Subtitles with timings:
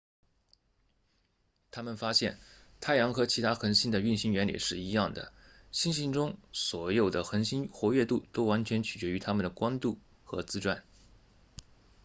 [1.69, 2.39] 他们发现
[2.79, 5.31] 太阳和其他恒星的运行原理是一样的
[5.71, 10.83] 星系中所有恒星的活跃度都完全决定于它们的光度和自转